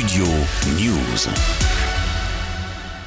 Studio 0.00 0.24
News. 0.78 1.28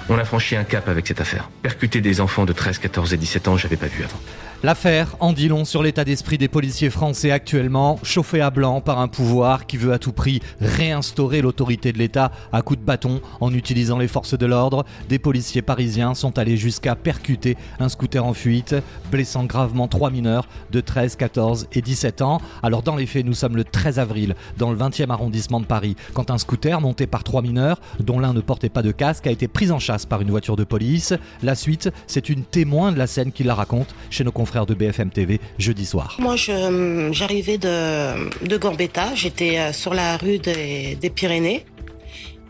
On 0.09 0.19
a 0.19 0.25
franchi 0.25 0.55
un 0.55 0.63
cap 0.63 0.87
avec 0.87 1.07
cette 1.07 1.21
affaire. 1.21 1.49
Percuter 1.63 2.01
des 2.01 2.21
enfants 2.21 2.45
de 2.45 2.53
13, 2.53 2.77
14 2.77 3.15
et 3.15 3.17
17 3.17 3.47
ans, 3.47 3.57
j'avais 3.57 3.77
pas 3.77 3.87
vu 3.87 4.03
avant. 4.03 4.19
L'affaire 4.65 5.17
en 5.19 5.33
dit 5.33 5.49
long 5.49 5.65
sur 5.65 5.83
l'état 5.83 6.05
d'esprit 6.05 6.37
des 6.37 6.47
policiers 6.47 6.89
français 6.89 7.31
actuellement, 7.31 7.99
chauffés 8.01 8.39
à 8.39 8.49
blanc 8.49 8.79
par 8.79 8.97
un 8.99 9.09
pouvoir 9.09 9.65
qui 9.65 9.75
veut 9.75 9.91
à 9.91 9.99
tout 9.99 10.13
prix 10.13 10.39
réinstaurer 10.61 11.41
l'autorité 11.41 11.91
de 11.91 11.97
l'État 11.97 12.31
à 12.53 12.61
coups 12.61 12.79
de 12.79 12.85
bâton 12.85 13.19
en 13.41 13.53
utilisant 13.53 13.97
les 13.97 14.07
forces 14.07 14.37
de 14.37 14.45
l'ordre. 14.45 14.85
Des 15.09 15.19
policiers 15.19 15.61
parisiens 15.61 16.13
sont 16.13 16.39
allés 16.39 16.55
jusqu'à 16.55 16.95
percuter 16.95 17.57
un 17.81 17.89
scooter 17.89 18.25
en 18.25 18.33
fuite, 18.33 18.73
blessant 19.11 19.43
gravement 19.43 19.89
trois 19.89 20.09
mineurs 20.09 20.47
de 20.71 20.79
13, 20.79 21.17
14 21.17 21.67
et 21.73 21.81
17 21.81 22.21
ans. 22.21 22.39
Alors 22.61 22.83
dans 22.83 22.95
les 22.95 23.05
faits, 23.05 23.25
nous 23.25 23.33
sommes 23.33 23.57
le 23.57 23.65
13 23.65 23.99
avril 23.99 24.33
dans 24.57 24.71
le 24.71 24.77
20e 24.77 25.09
arrondissement 25.09 25.59
de 25.59 25.65
Paris, 25.65 25.97
quand 26.13 26.31
un 26.31 26.37
scooter 26.37 26.79
monté 26.79 27.05
par 27.05 27.25
trois 27.25 27.41
mineurs, 27.41 27.81
dont 27.99 28.17
l'un 28.17 28.31
ne 28.31 28.39
portait 28.39 28.69
pas 28.69 28.81
de 28.81 28.93
casque, 28.93 29.27
a 29.27 29.31
été 29.31 29.49
pris 29.49 29.71
en 29.71 29.79
chasse 29.79 30.05
par 30.05 30.21
une 30.21 30.31
voiture 30.31 30.55
de 30.55 30.63
police. 30.63 31.13
La 31.41 31.55
suite, 31.55 31.89
c'est 32.07 32.29
une 32.29 32.45
témoin 32.45 32.93
de 32.93 32.97
la 32.97 33.07
scène 33.07 33.33
qui 33.33 33.43
la 33.43 33.55
raconte 33.55 33.93
chez 34.09 34.23
nos 34.23 34.31
confrères 34.31 34.52
de 34.61 34.73
BFM 34.73 35.09
TV 35.09 35.39
jeudi 35.57 35.85
soir. 35.85 36.15
Moi, 36.19 36.35
j'arrivais 36.35 37.57
de, 37.57 38.45
de 38.45 38.57
Gambetta, 38.57 39.15
j'étais 39.15 39.57
euh, 39.57 39.73
sur 39.73 39.93
la 39.93 40.17
rue 40.17 40.37
des, 40.37 41.11
Pyrénées 41.13 41.65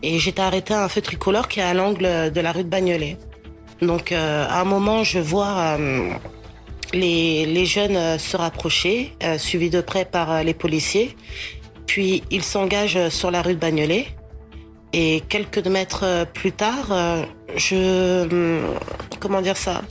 et 0.02 0.18
j'étais 0.18 0.42
arrêté 0.42 0.74
à 0.74 0.84
un 0.84 0.88
feu 0.88 1.00
tricolore 1.00 1.48
qui 1.48 1.60
est 1.60 1.62
à 1.62 1.74
l'angle 1.74 2.30
de 2.30 2.40
la 2.40 2.52
rue 2.52 2.64
de 2.64 2.68
Bagnolet. 2.68 3.16
Donc, 3.80 4.12
euh, 4.12 4.46
à 4.48 4.60
un 4.60 4.64
moment, 4.64 5.02
je 5.02 5.18
vois 5.18 5.76
euh, 5.78 6.10
les, 6.92 7.46
les, 7.46 7.64
jeunes 7.64 8.18
se 8.18 8.36
rapprocher, 8.36 9.16
suivis 9.38 9.70
de 9.70 9.80
près 9.80 10.04
par 10.04 10.44
les 10.44 10.54
policiers. 10.54 11.16
Puis, 11.86 12.22
ils 12.30 12.42
s'engagent 12.42 13.08
sur 13.08 13.30
la 13.30 13.42
rue 13.42 13.54
de 13.54 13.60
Bagnolet. 13.60 14.06
Et 14.92 15.22
quelques 15.28 15.66
mètres 15.66 16.26
plus 16.34 16.52
tard, 16.52 16.86
je... 17.56 18.60
Comment 19.18 19.40
dire 19.40 19.56
ça? 19.56 19.82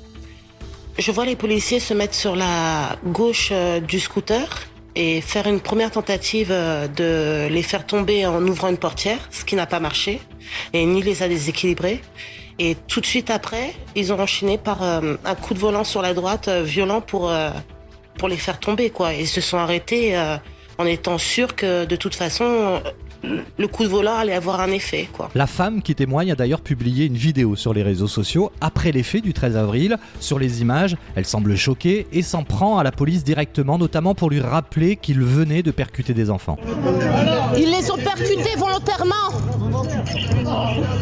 Je 0.98 1.12
vois 1.12 1.26
les 1.26 1.36
policiers 1.36 1.80
se 1.80 1.94
mettre 1.94 2.14
sur 2.14 2.36
la 2.36 2.98
gauche 3.06 3.50
euh, 3.52 3.80
du 3.80 4.00
scooter 4.00 4.68
et 4.96 5.22
faire 5.22 5.48
une 5.48 5.60
première 5.60 5.90
tentative 5.90 6.50
euh, 6.52 6.88
de 6.88 7.52
les 7.52 7.64
faire 7.64 7.86
tomber 7.86 8.26
en 8.28 8.46
ouvrant 8.46 8.70
une 8.70 8.78
portière, 8.78 9.28
ce 9.32 9.44
qui 9.44 9.56
n'a 9.56 9.66
pas 9.66 9.80
marché, 9.80 10.22
et 10.72 10.86
ni 10.86 11.02
les 11.02 11.24
a 11.24 11.28
déséquilibrés. 11.28 12.02
Et 12.60 12.76
tout 12.88 13.02
de 13.02 13.08
suite 13.08 13.32
après, 13.32 13.74
ils 13.96 14.14
ont 14.14 14.20
enchaîné 14.20 14.60
par 14.60 14.84
euh, 14.84 15.16
un 15.26 15.36
coup 15.36 15.56
de 15.56 15.60
volant 15.60 15.84
sur 15.84 16.04
la 16.04 16.14
droite 16.14 16.50
violent 16.50 17.02
pour 17.02 17.32
pour 18.20 18.28
les 18.28 18.38
faire 18.38 18.60
tomber 18.60 18.92
quoi. 18.92 19.14
ils 19.14 19.28
se 19.28 19.42
sont 19.42 19.58
arrêtés 19.58 20.16
en 20.78 20.86
étant 20.86 21.18
sûrs 21.18 21.56
que 21.56 21.86
de 21.86 21.96
toute 21.96 22.14
façon 22.14 22.80
le 23.58 23.68
coup 23.68 23.84
de 23.84 23.90
volant 23.90 24.16
allait 24.16 24.34
avoir 24.34 24.60
un 24.60 24.72
effet. 24.72 25.08
Quoi. 25.12 25.30
La 25.36 25.48
femme 25.48 25.82
qui 25.82 25.96
témoigne 25.96 26.32
a 26.32 26.36
d'ailleurs 26.36 26.62
publié 26.62 27.06
une 27.06 27.16
vidéo 27.16 27.56
sur 27.56 27.74
les 27.74 27.84
réseaux 27.84 28.08
sociaux 28.08 28.52
après 28.62 28.92
les 28.92 29.04
faits 29.04 29.24
du 29.24 29.34
13 29.34 29.56
avril. 29.58 29.98
Sur 30.20 30.40
les 30.40 30.62
images, 30.62 30.98
elle 31.16 31.26
semble 31.26 31.56
choquée 31.56 32.08
et 32.12 32.22
s'en 32.22 32.44
prend 32.44 32.78
à 32.78 32.84
la 32.84 32.92
police 32.92 33.24
directement, 33.24 33.78
notamment 33.78 34.16
pour 34.16 34.30
lui 34.30 34.42
rappeler 34.42 34.96
qu'il 34.96 35.22
venait 35.22 35.64
de 35.64 35.72
percuter 35.72 36.14
des 36.14 36.30
enfants. 36.30 36.58
Ils 37.56 37.70
les 37.70 37.92
ont 37.92 37.98
percutés 37.98 38.56
volontairement. 38.58 39.14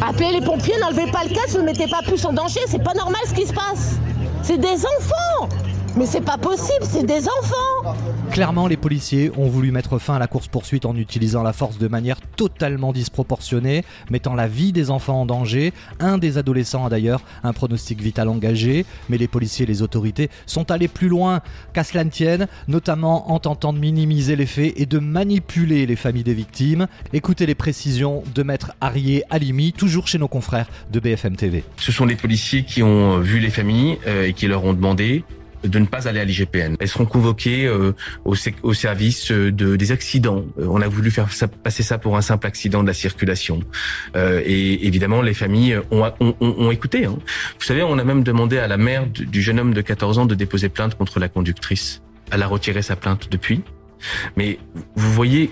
Appelez 0.06 0.32
les 0.32 0.44
pompiers, 0.44 0.74
n'enlevez 0.80 1.10
pas 1.10 1.24
le 1.24 1.34
casque, 1.34 1.56
ne 1.58 1.62
mettez 1.62 1.88
pas 1.88 2.02
plus 2.02 2.24
en 2.24 2.32
danger, 2.32 2.60
c'est 2.68 2.82
pas 2.82 2.94
normal 2.94 3.20
ce 3.26 3.34
qui 3.34 3.46
se 3.46 3.52
passe. 3.52 3.98
C'est 4.42 4.58
des 4.58 4.84
enfants 4.84 5.48
mais 5.96 6.06
c'est 6.06 6.20
pas 6.20 6.38
possible, 6.38 6.82
c'est 6.82 7.04
des 7.04 7.26
enfants 7.28 7.94
Clairement, 8.30 8.66
les 8.66 8.76
policiers 8.76 9.30
ont 9.36 9.48
voulu 9.48 9.72
mettre 9.72 9.98
fin 9.98 10.14
à 10.14 10.18
la 10.18 10.26
course-poursuite 10.26 10.86
en 10.86 10.96
utilisant 10.96 11.42
la 11.42 11.52
force 11.52 11.78
de 11.78 11.88
manière 11.88 12.20
totalement 12.20 12.92
disproportionnée, 12.92 13.84
mettant 14.10 14.34
la 14.34 14.48
vie 14.48 14.72
des 14.72 14.90
enfants 14.90 15.20
en 15.20 15.26
danger. 15.26 15.72
Un 16.00 16.16
des 16.16 16.38
adolescents 16.38 16.86
a 16.86 16.88
d'ailleurs 16.88 17.20
un 17.44 17.52
pronostic 17.52 18.00
vital 18.00 18.28
engagé, 18.28 18.86
mais 19.10 19.18
les 19.18 19.28
policiers 19.28 19.64
et 19.64 19.66
les 19.66 19.82
autorités 19.82 20.30
sont 20.46 20.70
allés 20.70 20.88
plus 20.88 21.08
loin 21.08 21.40
qu'à 21.74 21.84
cela 21.84 22.04
ne 22.04 22.10
tienne, 22.10 22.46
notamment 22.68 23.32
en 23.32 23.38
tentant 23.38 23.72
de 23.72 23.78
minimiser 23.78 24.36
les 24.36 24.46
faits 24.46 24.72
et 24.76 24.86
de 24.86 24.98
manipuler 24.98 25.84
les 25.84 25.96
familles 25.96 26.24
des 26.24 26.34
victimes. 26.34 26.86
Écoutez 27.12 27.44
les 27.44 27.54
précisions 27.54 28.22
de 28.34 28.42
maître 28.42 28.72
Arié 28.80 29.24
Alimi, 29.28 29.72
toujours 29.72 30.08
chez 30.08 30.18
nos 30.18 30.28
confrères 30.28 30.68
de 30.90 31.00
BFM 31.00 31.36
TV. 31.36 31.64
Ce 31.76 31.92
sont 31.92 32.06
les 32.06 32.16
policiers 32.16 32.64
qui 32.64 32.82
ont 32.82 33.18
vu 33.18 33.40
les 33.40 33.50
familles 33.50 33.98
euh, 34.06 34.26
et 34.26 34.32
qui 34.32 34.46
leur 34.46 34.64
ont 34.64 34.72
demandé 34.72 35.24
de 35.64 35.78
ne 35.78 35.86
pas 35.86 36.08
aller 36.08 36.20
à 36.20 36.24
l'IGPN. 36.24 36.76
Elles 36.80 36.88
seront 36.88 37.06
convoquées 37.06 37.66
euh, 37.66 37.92
au, 38.24 38.34
au, 38.62 38.74
service 38.74 39.30
euh, 39.30 39.52
de, 39.52 39.76
des 39.76 39.92
accidents. 39.92 40.44
Euh, 40.58 40.66
on 40.68 40.80
a 40.80 40.88
voulu 40.88 41.10
faire 41.10 41.28
passer 41.62 41.82
ça 41.82 41.98
pour 41.98 42.16
un 42.16 42.22
simple 42.22 42.46
accident 42.46 42.82
de 42.82 42.88
la 42.88 42.94
circulation. 42.94 43.60
et 44.14 44.86
évidemment, 44.86 45.22
les 45.22 45.34
familles 45.34 45.80
ont, 45.90 46.04
ont, 46.20 46.34
ont, 46.40 46.70
écouté. 46.70 47.04
Hein. 47.04 47.16
Vous 47.58 47.64
savez, 47.64 47.82
on 47.82 47.98
a 47.98 48.04
même 48.04 48.22
demandé 48.22 48.58
à 48.58 48.66
la 48.66 48.76
mère 48.76 49.06
du 49.06 49.42
jeune 49.42 49.60
homme 49.60 49.74
de 49.74 49.80
14 49.80 50.18
ans 50.18 50.26
de 50.26 50.34
déposer 50.34 50.68
plainte 50.68 50.94
contre 50.96 51.20
la 51.20 51.28
conductrice. 51.28 52.02
Elle 52.30 52.42
a 52.42 52.46
retiré 52.46 52.82
sa 52.82 52.96
plainte 52.96 53.28
depuis. 53.30 53.62
Mais 54.36 54.58
vous 54.96 55.12
voyez, 55.12 55.50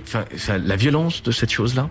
la 0.49 0.77
violence 0.77 1.23
de 1.23 1.31
cette 1.31 1.51
chose-là. 1.51 1.89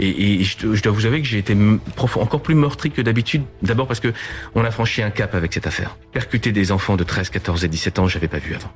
Et, 0.00 0.42
je, 0.44 0.82
dois 0.82 0.92
vous 0.92 1.06
avouer 1.06 1.20
que 1.20 1.26
j'ai 1.26 1.38
été 1.38 1.56
encore 1.98 2.42
plus 2.42 2.54
meurtri 2.54 2.90
que 2.90 3.02
d'habitude. 3.02 3.42
D'abord 3.62 3.86
parce 3.86 4.00
que 4.00 4.12
on 4.54 4.64
a 4.64 4.70
franchi 4.70 5.02
un 5.02 5.10
cap 5.10 5.34
avec 5.34 5.52
cette 5.52 5.66
affaire. 5.66 5.96
Percuter 6.12 6.52
des 6.52 6.72
enfants 6.72 6.96
de 6.96 7.04
13, 7.04 7.30
14 7.30 7.64
et 7.64 7.68
17 7.68 7.98
ans, 7.98 8.08
j'avais 8.08 8.28
pas 8.28 8.38
vu 8.38 8.54
avant. 8.54 8.72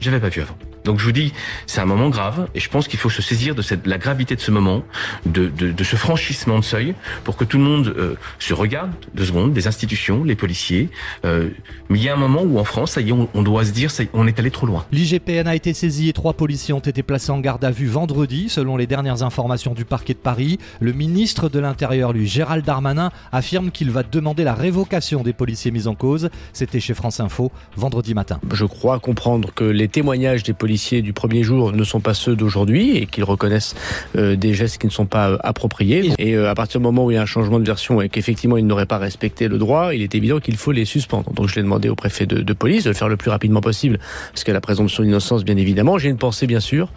J'avais 0.00 0.20
pas 0.20 0.28
vu 0.28 0.42
avant. 0.42 0.56
Donc 0.86 1.00
je 1.00 1.04
vous 1.04 1.12
dis, 1.12 1.32
c'est 1.66 1.80
un 1.80 1.84
moment 1.84 2.08
grave 2.08 2.48
et 2.54 2.60
je 2.60 2.70
pense 2.70 2.86
qu'il 2.86 2.98
faut 2.98 3.10
se 3.10 3.20
saisir 3.20 3.54
de 3.56 3.62
cette, 3.62 3.86
la 3.86 3.98
gravité 3.98 4.36
de 4.36 4.40
ce 4.40 4.52
moment, 4.52 4.84
de, 5.26 5.48
de, 5.48 5.72
de 5.72 5.84
ce 5.84 5.96
franchissement 5.96 6.60
de 6.60 6.64
seuil, 6.64 6.94
pour 7.24 7.36
que 7.36 7.44
tout 7.44 7.58
le 7.58 7.64
monde 7.64 7.88
euh, 7.98 8.14
se 8.38 8.54
regarde 8.54 8.92
deux 9.12 9.26
secondes, 9.26 9.52
des 9.52 9.66
institutions, 9.66 10.22
les 10.22 10.36
policiers. 10.36 10.88
Euh, 11.24 11.48
mais 11.88 11.98
il 11.98 12.04
y 12.04 12.08
a 12.08 12.14
un 12.14 12.18
moment 12.18 12.42
où 12.42 12.58
en 12.58 12.64
France, 12.64 12.92
ça 12.92 13.00
y 13.00 13.10
est, 13.10 13.12
on, 13.12 13.42
doit 13.42 13.64
se 13.64 13.72
dire, 13.72 13.90
ça 13.90 14.04
on 14.12 14.28
est 14.28 14.38
allé 14.38 14.52
trop 14.52 14.66
loin. 14.66 14.84
L'IGPN 14.92 15.48
a 15.48 15.56
été 15.56 15.74
saisi 15.74 16.08
et 16.08 16.12
trois 16.12 16.34
policiers 16.34 16.72
ont 16.72 16.78
été 16.78 17.02
placés 17.02 17.32
en 17.32 17.40
garde 17.40 17.64
à 17.64 17.72
vue 17.72 17.88
vendredi, 17.88 18.48
selon 18.48 18.76
les 18.76 18.86
dernières 18.86 19.24
informations 19.24 19.74
du 19.74 19.84
parquet 19.84 20.14
de 20.14 20.18
Paris. 20.18 20.58
Le 20.80 20.92
ministre 20.92 21.48
de 21.48 21.58
l'Intérieur, 21.58 22.12
lui, 22.12 22.28
Gérald 22.28 22.64
Darmanin, 22.64 23.10
affirme 23.32 23.72
qu'il 23.72 23.90
va 23.90 24.04
demander 24.04 24.44
la 24.44 24.54
révocation 24.54 25.24
des 25.24 25.32
policiers 25.32 25.72
mis 25.72 25.88
en 25.88 25.96
cause. 25.96 26.30
C'était 26.52 26.80
chez 26.80 26.94
France 26.94 27.18
Info 27.18 27.50
vendredi 27.76 28.14
matin. 28.14 28.38
Je 28.52 28.64
crois 28.64 29.00
comprendre 29.00 29.52
que 29.52 29.64
les 29.64 29.88
témoignages 29.88 30.44
des 30.44 30.52
policiers 30.52 30.75
du 30.76 31.12
premier 31.12 31.42
jour 31.42 31.72
ne 31.72 31.84
sont 31.84 32.00
pas 32.00 32.14
ceux 32.14 32.36
d'aujourd'hui 32.36 32.96
et 32.96 33.06
qu'ils 33.06 33.24
reconnaissent 33.24 33.74
euh, 34.16 34.36
des 34.36 34.54
gestes 34.54 34.78
qui 34.78 34.86
ne 34.86 34.92
sont 34.92 35.06
pas 35.06 35.30
euh, 35.30 35.38
appropriés. 35.42 36.12
Et 36.18 36.34
euh, 36.34 36.50
à 36.50 36.54
partir 36.54 36.80
du 36.80 36.84
moment 36.84 37.04
où 37.06 37.10
il 37.10 37.14
y 37.14 37.16
a 37.16 37.22
un 37.22 37.26
changement 37.26 37.58
de 37.58 37.64
version 37.64 38.00
et 38.00 38.08
qu'effectivement 38.08 38.56
ils 38.56 38.66
n'auraient 38.66 38.86
pas 38.86 38.98
respecté 38.98 39.48
le 39.48 39.58
droit, 39.58 39.94
il 39.94 40.02
est 40.02 40.14
évident 40.14 40.38
qu'il 40.38 40.56
faut 40.56 40.72
les 40.72 40.84
suspendre. 40.84 41.32
Donc 41.32 41.48
je 41.48 41.56
l'ai 41.56 41.62
demandé 41.62 41.88
au 41.88 41.94
préfet 41.94 42.26
de, 42.26 42.42
de, 42.42 42.52
police 42.52 42.84
de 42.84 42.90
le 42.90 42.94
faire 42.94 43.08
le 43.08 43.16
plus 43.16 43.30
rapidement 43.30 43.60
possible, 43.60 43.98
parce 44.32 44.48
a 44.48 44.52
la 44.52 44.60
présomption 44.60 45.02
d'innocence 45.02 45.44
bien 45.44 45.56
évidemment. 45.56 45.98
J'ai 45.98 46.08
une 46.08 46.18
pensée 46.18 46.46
bien 46.46 46.60
sûr 46.60 46.90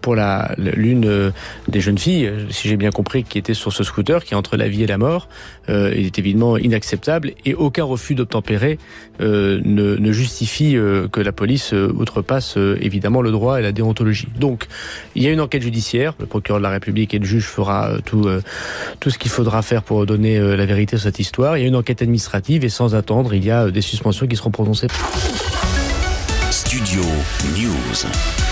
pour 0.00 0.14
la 0.14 0.54
l'une 0.56 1.32
des 1.68 1.80
jeunes 1.80 1.98
filles, 1.98 2.30
si 2.50 2.68
j'ai 2.68 2.76
bien 2.76 2.90
compris, 2.90 3.24
qui 3.24 3.38
était 3.38 3.54
sur 3.54 3.72
ce 3.72 3.84
scooter, 3.84 4.24
qui 4.24 4.34
est 4.34 4.36
entre 4.36 4.56
la 4.56 4.68
vie 4.68 4.82
et 4.82 4.86
la 4.86 4.98
mort. 4.98 5.28
Euh, 5.68 5.92
il 5.96 6.06
est 6.06 6.18
évidemment 6.18 6.56
inacceptable 6.56 7.32
et 7.44 7.54
aucun 7.54 7.84
refus 7.84 8.14
d'obtempérer 8.14 8.78
euh, 9.20 9.60
ne, 9.64 9.96
ne, 9.96 10.12
justifie 10.12 10.76
que 11.12 11.20
la 11.20 11.32
police 11.32 11.72
outrepasse 11.72 12.56
évidemment 12.80 13.22
le 13.24 13.32
droit 13.32 13.58
et 13.58 13.62
la 13.62 13.72
déontologie. 13.72 14.28
Donc, 14.38 14.66
il 15.14 15.22
y 15.22 15.26
a 15.26 15.32
une 15.32 15.40
enquête 15.40 15.62
judiciaire. 15.62 16.14
Le 16.20 16.26
procureur 16.26 16.60
de 16.60 16.62
la 16.62 16.70
République 16.70 17.12
et 17.14 17.18
le 17.18 17.24
juge 17.24 17.46
fera 17.46 17.88
euh, 17.88 17.98
tout, 18.04 18.28
euh, 18.28 18.42
tout 19.00 19.10
ce 19.10 19.18
qu'il 19.18 19.30
faudra 19.30 19.62
faire 19.62 19.82
pour 19.82 20.06
donner 20.06 20.38
euh, 20.38 20.56
la 20.56 20.66
vérité 20.66 20.96
sur 20.96 21.04
cette 21.04 21.18
histoire. 21.18 21.56
Il 21.56 21.62
y 21.62 21.64
a 21.64 21.68
une 21.68 21.76
enquête 21.76 22.02
administrative 22.02 22.64
et 22.64 22.68
sans 22.68 22.94
attendre, 22.94 23.34
il 23.34 23.44
y 23.44 23.50
a 23.50 23.70
des 23.70 23.82
suspensions 23.82 24.26
qui 24.26 24.36
seront 24.36 24.50
prononcées. 24.50 24.88
Studio 26.50 27.02
News. 27.56 28.43